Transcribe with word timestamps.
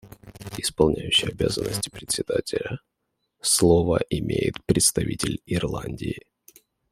Исполняющий 0.57 1.27
обязанности 1.29 1.89
Председателя: 1.91 2.79
Слово 3.39 3.99
имеет 4.09 4.55
представитель 4.65 5.43
Ирландии. 5.45 6.25